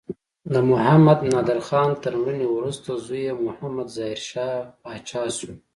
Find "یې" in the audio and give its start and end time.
3.27-3.33